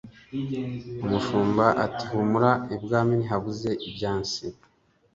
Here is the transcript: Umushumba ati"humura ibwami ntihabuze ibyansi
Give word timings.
Umushumba 1.05 1.65
ati"humura 1.85 2.51
ibwami 2.75 3.13
ntihabuze 3.19 3.69
ibyansi 3.87 4.45